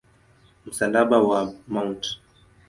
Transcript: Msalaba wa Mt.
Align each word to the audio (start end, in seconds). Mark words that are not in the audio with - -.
Msalaba 0.65 1.19
wa 1.23 1.53
Mt. 1.67 2.05